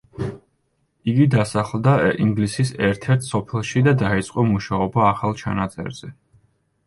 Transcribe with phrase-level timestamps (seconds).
[1.11, 1.91] იგი დასახლდა
[2.23, 6.11] ინგლისის ერთ-ერთ სოფელში და დაიწყო მუშაობა ახალ ჩანაწერზე.